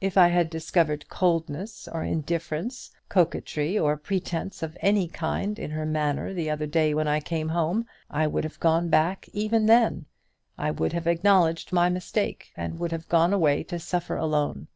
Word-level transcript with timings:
If 0.00 0.18
I 0.18 0.26
had 0.26 0.50
discovered 0.50 1.08
coldness 1.08 1.86
or 1.86 2.02
indifference, 2.02 2.90
coquetry 3.08 3.78
or 3.78 3.96
pretence 3.96 4.60
of 4.60 4.76
any 4.80 5.06
kind 5.06 5.56
in 5.56 5.70
her 5.70 5.86
manner 5.86 6.32
the 6.34 6.50
other 6.50 6.66
day 6.66 6.94
when 6.94 7.06
I 7.06 7.20
came 7.20 7.50
home, 7.50 7.86
I 8.10 8.26
would 8.26 8.42
have 8.42 8.58
gone 8.58 8.88
back 8.88 9.28
even 9.32 9.66
then; 9.66 10.06
I 10.58 10.72
would 10.72 10.92
have 10.94 11.06
acknowledged 11.06 11.72
my 11.72 11.88
mistake, 11.88 12.50
and 12.56 12.80
would 12.80 12.90
have 12.90 13.08
gone 13.08 13.32
away 13.32 13.62
to 13.62 13.78
suffer 13.78 14.16
alone. 14.16 14.66